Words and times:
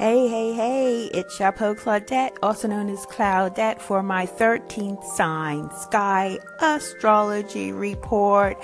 Hey, 0.00 0.28
hey, 0.28 0.54
hey, 0.54 1.04
it's 1.12 1.36
Chapeau 1.36 1.74
Claudette, 1.74 2.34
also 2.42 2.66
known 2.66 2.88
as 2.88 3.04
Claudette, 3.04 3.82
for 3.82 4.02
my 4.02 4.24
13th 4.24 5.04
sign 5.04 5.70
sky 5.76 6.38
astrology 6.58 7.70
report. 7.72 8.56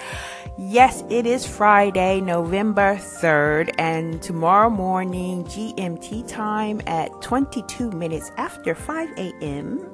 Yes, 0.56 1.04
it 1.10 1.26
is 1.26 1.46
Friday, 1.46 2.22
November 2.22 2.96
3rd, 2.96 3.74
and 3.76 4.22
tomorrow 4.22 4.70
morning, 4.70 5.44
GMT 5.44 6.26
time 6.26 6.80
at 6.86 7.10
22 7.20 7.90
minutes 7.90 8.32
after 8.38 8.74
5 8.74 9.10
a.m., 9.18 9.92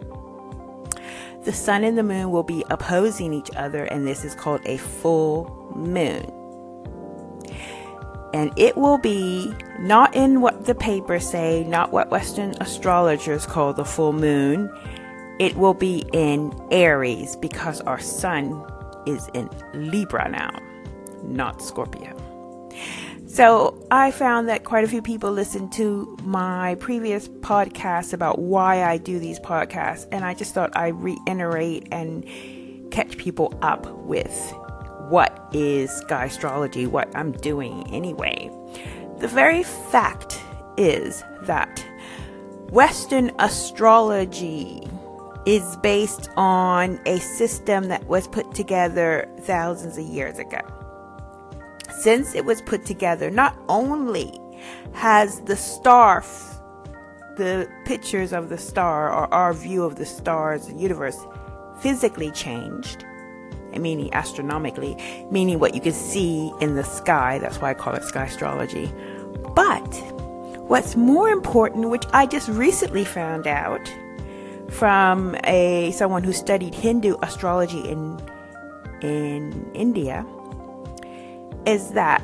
the 1.42 1.52
sun 1.52 1.82
and 1.82 1.98
the 1.98 2.04
moon 2.04 2.30
will 2.30 2.44
be 2.44 2.64
opposing 2.70 3.32
each 3.32 3.50
other, 3.56 3.82
and 3.86 4.06
this 4.06 4.24
is 4.24 4.36
called 4.36 4.60
a 4.64 4.76
full 4.76 5.72
moon 5.74 6.41
and 8.32 8.52
it 8.56 8.76
will 8.76 8.98
be 8.98 9.52
not 9.78 10.14
in 10.14 10.40
what 10.40 10.66
the 10.66 10.74
papers 10.74 11.28
say, 11.28 11.64
not 11.64 11.92
what 11.92 12.10
Western 12.10 12.54
astrologers 12.60 13.46
call 13.46 13.72
the 13.72 13.84
full 13.84 14.12
moon. 14.12 14.70
It 15.38 15.56
will 15.56 15.74
be 15.74 16.04
in 16.12 16.52
Aries 16.70 17.36
because 17.36 17.80
our 17.82 17.98
sun 17.98 18.64
is 19.06 19.28
in 19.34 19.48
Libra 19.74 20.28
now, 20.28 20.50
not 21.22 21.62
Scorpio. 21.62 22.16
So 23.26 23.86
I 23.90 24.10
found 24.10 24.48
that 24.50 24.64
quite 24.64 24.84
a 24.84 24.88
few 24.88 25.00
people 25.00 25.32
listened 25.32 25.72
to 25.72 26.18
my 26.22 26.74
previous 26.76 27.28
podcast 27.28 28.12
about 28.12 28.38
why 28.38 28.84
I 28.84 28.98
do 28.98 29.18
these 29.18 29.40
podcasts, 29.40 30.06
and 30.12 30.22
I 30.22 30.34
just 30.34 30.52
thought 30.52 30.76
I'd 30.76 30.94
reiterate 30.96 31.88
and 31.90 32.26
catch 32.90 33.16
people 33.16 33.58
up 33.62 33.90
with 34.00 34.54
is 35.52 35.90
sky 35.90 36.26
astrology, 36.26 36.86
what 36.86 37.14
I'm 37.16 37.32
doing 37.32 37.86
anyway. 37.92 38.50
The 39.18 39.28
very 39.28 39.62
fact 39.62 40.40
is 40.76 41.22
that 41.42 41.84
Western 42.70 43.30
astrology 43.38 44.82
is 45.44 45.76
based 45.78 46.30
on 46.36 47.00
a 47.06 47.18
system 47.18 47.88
that 47.88 48.06
was 48.06 48.28
put 48.28 48.54
together 48.54 49.28
thousands 49.40 49.98
of 49.98 50.04
years 50.04 50.38
ago. 50.38 50.60
Since 52.00 52.34
it 52.34 52.44
was 52.44 52.62
put 52.62 52.86
together, 52.86 53.30
not 53.30 53.56
only 53.68 54.32
has 54.92 55.40
the 55.42 55.56
star, 55.56 56.24
the 57.36 57.68
pictures 57.84 58.32
of 58.32 58.48
the 58.48 58.58
star, 58.58 59.12
or 59.12 59.32
our 59.34 59.52
view 59.52 59.84
of 59.84 59.96
the 59.96 60.06
stars, 60.06 60.66
the 60.66 60.74
universe, 60.74 61.18
physically 61.80 62.30
changed, 62.30 63.04
meaning 63.80 64.12
astronomically, 64.12 64.96
meaning 65.30 65.58
what 65.58 65.74
you 65.74 65.80
can 65.80 65.92
see 65.92 66.52
in 66.60 66.74
the 66.74 66.84
sky. 66.84 67.38
That's 67.38 67.60
why 67.60 67.70
I 67.70 67.74
call 67.74 67.94
it 67.94 68.04
sky 68.04 68.24
astrology. 68.24 68.92
But 69.54 69.86
what's 70.68 70.96
more 70.96 71.28
important, 71.28 71.90
which 71.90 72.04
I 72.12 72.26
just 72.26 72.48
recently 72.48 73.04
found 73.04 73.46
out 73.46 73.92
from 74.70 75.36
a 75.44 75.90
someone 75.92 76.24
who 76.24 76.32
studied 76.32 76.74
Hindu 76.74 77.16
astrology 77.22 77.80
in 77.80 78.20
in 79.02 79.70
India, 79.74 80.24
is 81.66 81.90
that 81.90 82.22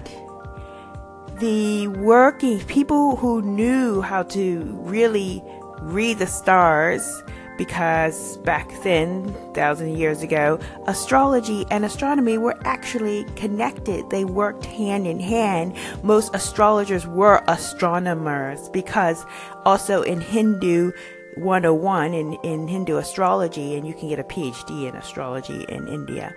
the 1.38 1.88
working 1.88 2.58
people 2.60 3.16
who 3.16 3.42
knew 3.42 4.00
how 4.00 4.22
to 4.24 4.62
really 4.82 5.42
read 5.80 6.19
the 6.19 6.26
stars 6.26 7.22
because 7.58 8.38
back 8.38 8.70
then, 8.82 9.34
thousand 9.52 9.98
years 9.98 10.22
ago, 10.22 10.58
astrology 10.86 11.66
and 11.70 11.84
astronomy 11.84 12.38
were 12.38 12.56
actually 12.64 13.24
connected. 13.36 14.08
They 14.08 14.24
worked 14.24 14.64
hand 14.64 15.06
in 15.06 15.20
hand. 15.20 15.76
Most 16.02 16.34
astrologers 16.34 17.06
were 17.06 17.42
astronomers 17.48 18.70
because 18.70 19.26
also 19.66 20.02
in 20.02 20.20
Hindu 20.20 20.92
101 21.34 22.14
in, 22.14 22.32
in 22.44 22.68
Hindu 22.68 22.96
astrology, 22.96 23.76
and 23.76 23.86
you 23.86 23.94
can 23.94 24.08
get 24.08 24.18
a 24.18 24.24
PhD 24.24 24.88
in 24.88 24.94
astrology 24.96 25.64
in 25.68 25.86
India. 25.88 26.34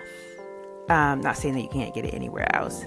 Um, 0.90 1.22
not 1.22 1.38
saying 1.38 1.54
that 1.54 1.62
you 1.62 1.70
can't 1.70 1.94
get 1.94 2.06
it 2.06 2.14
anywhere 2.14 2.54
else. 2.56 2.84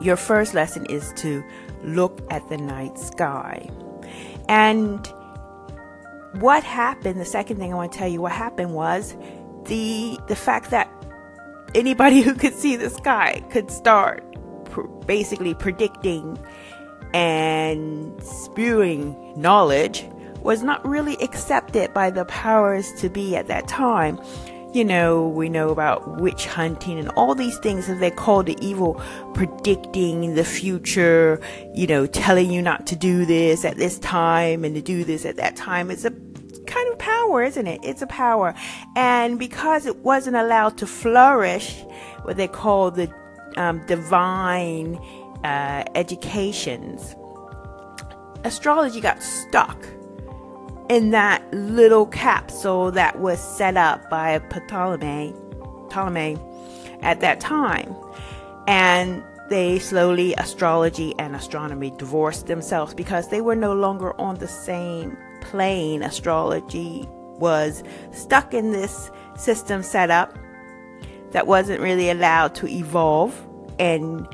Your 0.00 0.16
first 0.16 0.54
lesson 0.54 0.86
is 0.86 1.12
to 1.16 1.44
look 1.82 2.20
at 2.30 2.48
the 2.48 2.56
night 2.56 2.98
sky. 2.98 3.68
And 4.48 5.12
what 6.40 6.64
happened, 6.64 7.20
the 7.20 7.24
second 7.24 7.58
thing 7.58 7.72
I 7.72 7.76
want 7.76 7.92
to 7.92 7.98
tell 7.98 8.08
you 8.08 8.20
what 8.20 8.32
happened 8.32 8.74
was 8.74 9.16
the 9.64 10.18
the 10.28 10.36
fact 10.36 10.70
that 10.70 10.90
anybody 11.74 12.20
who 12.22 12.34
could 12.34 12.54
see 12.54 12.76
the 12.76 12.90
sky 12.90 13.42
could 13.50 13.70
start 13.70 14.24
pr- 14.66 14.82
basically 15.06 15.54
predicting 15.54 16.38
and 17.14 18.22
spewing 18.22 19.32
knowledge 19.36 20.04
was 20.42 20.62
not 20.62 20.86
really 20.86 21.16
accepted 21.16 21.92
by 21.94 22.10
the 22.10 22.24
powers 22.26 22.92
to 22.94 23.08
be 23.08 23.36
at 23.36 23.48
that 23.48 23.66
time. 23.66 24.20
You 24.74 24.84
know, 24.84 25.26
we 25.26 25.48
know 25.48 25.70
about 25.70 26.20
witch 26.20 26.46
hunting 26.46 26.98
and 26.98 27.08
all 27.10 27.34
these 27.34 27.56
things 27.58 27.86
that 27.86 28.00
they 28.00 28.10
call 28.10 28.42
the 28.42 28.56
evil 28.60 29.02
predicting 29.32 30.34
the 30.34 30.44
future, 30.44 31.40
you 31.74 31.86
know, 31.86 32.06
telling 32.06 32.50
you 32.50 32.60
not 32.60 32.86
to 32.88 32.96
do 32.96 33.24
this 33.24 33.64
at 33.64 33.78
this 33.78 33.98
time 33.98 34.64
and 34.64 34.74
to 34.74 34.82
do 34.82 35.04
this 35.04 35.24
at 35.24 35.36
that 35.36 35.56
time. 35.56 35.90
It's 35.90 36.04
a 36.04 36.10
kind 36.78 36.92
of 36.92 36.98
power, 36.98 37.42
isn't 37.42 37.66
it? 37.66 37.80
It's 37.82 38.02
a 38.02 38.06
power. 38.06 38.54
And 38.94 39.38
because 39.38 39.86
it 39.86 39.96
wasn't 39.98 40.36
allowed 40.36 40.78
to 40.78 40.86
flourish, 40.86 41.82
what 42.22 42.36
they 42.36 42.48
call 42.48 42.90
the 42.90 43.12
um, 43.56 43.84
divine 43.86 44.96
uh, 45.44 45.84
educations, 45.94 47.16
astrology 48.44 49.00
got 49.00 49.22
stuck 49.22 49.78
in 50.88 51.10
that 51.10 51.42
little 51.52 52.06
capsule 52.06 52.90
that 52.92 53.18
was 53.18 53.40
set 53.40 53.76
up 53.76 54.08
by 54.08 54.38
Ptolemy, 54.38 55.34
Ptolemy 55.90 56.38
at 57.02 57.20
that 57.20 57.40
time. 57.40 57.94
And 58.66 59.22
they 59.50 59.78
slowly, 59.78 60.34
astrology 60.34 61.14
and 61.18 61.34
astronomy 61.34 61.90
divorced 61.96 62.46
themselves 62.46 62.94
because 62.94 63.28
they 63.28 63.40
were 63.40 63.56
no 63.56 63.72
longer 63.72 64.18
on 64.20 64.36
the 64.36 64.48
same 64.48 65.16
plane. 65.40 66.02
Astrology 66.02 67.06
was 67.38 67.82
stuck 68.12 68.54
in 68.54 68.72
this 68.72 69.10
system 69.36 69.82
set 69.82 70.10
up 70.10 70.36
that 71.32 71.46
wasn't 71.46 71.80
really 71.80 72.10
allowed 72.10 72.54
to 72.56 72.68
evolve. 72.68 73.46
And, 73.78 74.26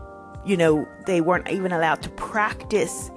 you 0.45 0.57
know, 0.57 0.89
they 1.07 1.21
weren't 1.21 1.51
even 1.51 1.73
allowed 1.73 2.03
to 2.03 2.11
practice 2.11 3.11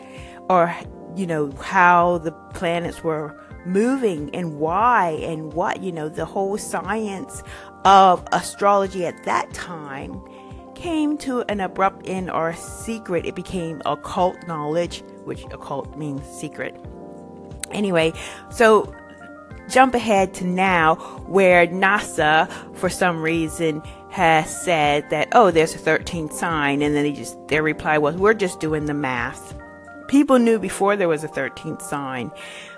or 0.49 0.75
you 1.17 1.25
know, 1.25 1.51
how 1.59 2.19
the 2.19 2.31
planets 2.53 3.03
were 3.03 3.35
moving 3.65 4.33
and 4.35 4.59
why 4.59 5.09
and 5.23 5.51
what, 5.53 5.81
you 5.81 5.91
know, 5.91 6.07
the 6.07 6.25
whole 6.25 6.57
science 6.57 7.41
of 7.83 8.25
astrology 8.31 9.05
at 9.05 9.23
that 9.25 9.51
time 9.53 10.21
came 10.75 11.17
to 11.17 11.41
an 11.49 11.59
abrupt 11.59 12.07
end 12.07 12.29
or 12.29 12.53
secret. 12.53 13.25
It 13.25 13.35
became 13.35 13.81
occult 13.85 14.47
knowledge, 14.47 15.03
which 15.25 15.43
occult 15.45 15.97
means 15.97 16.25
secret. 16.27 16.79
Anyway, 17.71 18.13
so 18.49 18.93
jump 19.69 19.95
ahead 19.95 20.33
to 20.35 20.45
now 20.45 20.95
where 21.27 21.67
NASA, 21.67 22.49
for 22.75 22.89
some 22.89 23.21
reason, 23.21 23.81
has 24.09 24.63
said 24.63 25.09
that, 25.09 25.29
oh, 25.33 25.51
there's 25.51 25.75
a 25.75 25.79
13th 25.79 26.33
sign. 26.33 26.81
And 26.81 26.95
then 26.95 27.03
they 27.03 27.11
just, 27.11 27.47
their 27.47 27.63
reply 27.63 27.97
was, 27.97 28.15
we're 28.15 28.33
just 28.33 28.59
doing 28.59 28.85
the 28.85 28.93
math. 28.93 29.55
People 30.07 30.39
knew 30.39 30.57
before 30.57 30.95
there 30.95 31.09
was 31.09 31.23
a 31.23 31.27
13th 31.27 31.81
sign. 31.81 32.31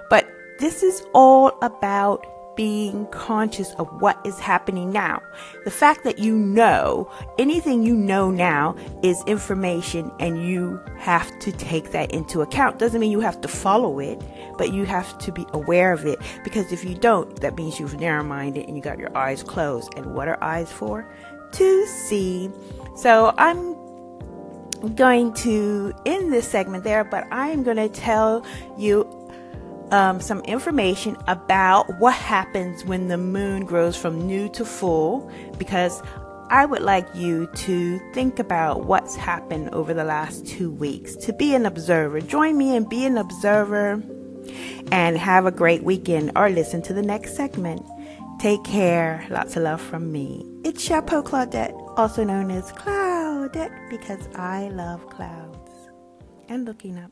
But 0.09 0.28
this 0.59 0.83
is 0.83 1.03
all 1.13 1.57
about 1.61 2.25
being 2.55 3.05
conscious 3.07 3.73
of 3.75 3.87
what 4.01 4.19
is 4.25 4.39
happening 4.39 4.91
now. 4.91 5.21
The 5.63 5.71
fact 5.71 6.03
that 6.03 6.19
you 6.19 6.35
know, 6.35 7.09
anything 7.37 7.83
you 7.83 7.95
know 7.95 8.31
now 8.31 8.75
is 9.01 9.23
information 9.25 10.11
and 10.19 10.45
you 10.45 10.79
have 10.97 11.37
to 11.39 11.51
take 11.53 11.91
that 11.91 12.11
into 12.11 12.41
account. 12.41 12.79
Doesn't 12.79 12.99
mean 12.99 13.11
you 13.11 13.21
have 13.21 13.40
to 13.41 13.47
follow 13.47 13.99
it, 13.99 14.22
but 14.57 14.73
you 14.73 14.85
have 14.85 15.17
to 15.19 15.31
be 15.31 15.46
aware 15.53 15.93
of 15.93 16.05
it 16.05 16.19
because 16.43 16.72
if 16.72 16.84
you 16.84 16.96
don't, 16.96 17.40
that 17.41 17.55
means 17.55 17.79
you've 17.79 17.99
narrow 17.99 18.23
minded 18.23 18.67
and 18.67 18.75
you 18.75 18.84
got 18.84 18.99
your 18.99 19.16
eyes 19.17 19.43
closed. 19.43 19.93
And 19.95 20.13
what 20.13 20.28
are 20.28 20.41
eyes 20.43 20.72
for? 20.72 21.09
To 21.53 21.85
see. 21.87 22.52
So 22.95 23.34
I'm 23.37 23.75
going 24.95 25.34
to 25.34 25.93
end 26.05 26.31
this 26.31 26.47
segment 26.47 26.84
there, 26.84 27.03
but 27.03 27.25
I 27.31 27.49
am 27.49 27.63
going 27.63 27.78
to 27.78 27.90
tell 27.90 28.45
you 28.78 29.18
um, 29.91 30.22
some 30.22 30.41
information 30.41 31.18
about 31.28 32.00
what 32.00 32.14
happens 32.14 32.86
when 32.86 33.08
the 33.08 33.18
moon 33.18 33.66
grows 33.66 33.96
from 33.96 34.26
new 34.28 34.50
to 34.50 34.66
full 34.66 35.32
because 35.58 36.02
I 36.52 36.66
would 36.66 36.82
like 36.82 37.08
you 37.14 37.47
to 37.47 38.00
think 38.14 38.40
about 38.40 38.86
what's 38.86 39.16
happened 39.16 39.70
over 39.70 39.94
the 39.94 40.03
last 40.03 40.47
two 40.47 40.72
weeks, 40.72 41.16
to 41.18 41.34
be 41.34 41.53
an 41.53 41.66
observer. 41.66 42.22
Join 42.22 42.58
me 42.58 42.76
and 42.76 42.90
be 42.90 43.06
an 43.06 43.18
observer 43.18 44.03
and 44.91 45.18
have 45.18 45.46
a 45.46 45.52
great 45.52 45.84
weekend 45.84 46.32
or 46.36 46.50
listen 46.50 46.82
to 46.84 46.94
the 46.94 47.03
next 47.03 47.36
segment. 47.36 47.86
Take 48.40 48.64
care. 48.64 49.28
Lots 49.30 49.58
of 49.58 49.64
love 49.64 49.82
from 49.82 50.12
me. 50.12 50.44
It's 50.64 50.82
Chapeau 50.82 51.22
Claudette, 51.22 51.74
also 51.97 52.24
known 52.24 52.50
as 52.50 52.72
Cloud 52.72 53.09
because 53.90 54.28
I 54.36 54.70
love 54.70 55.09
clouds 55.09 55.90
and 56.47 56.66
looking 56.66 56.97
up. 56.97 57.08